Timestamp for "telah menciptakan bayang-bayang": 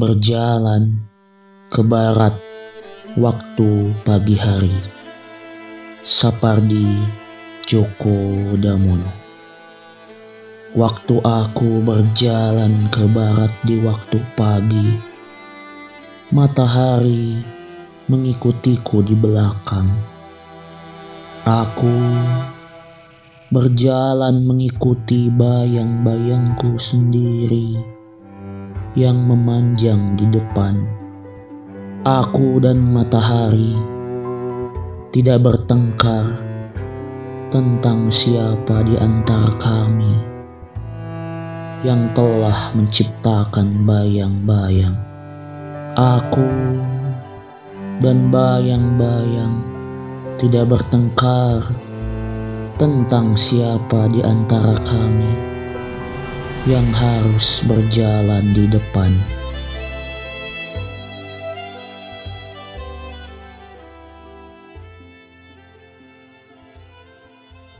42.16-44.98